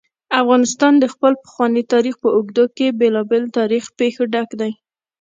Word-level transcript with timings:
افغانستان 0.41 0.93
د 0.99 1.05
خپل 1.13 1.33
پخواني 1.43 1.83
تاریخ 1.93 2.15
په 2.23 2.29
اوږدو 2.35 2.65
کې 2.75 2.87
له 2.91 2.97
بېلابېلو 3.01 3.53
تاریخي 3.59 3.91
پېښو 3.99 4.23
ډک 4.33 4.49
دی. 4.59 4.71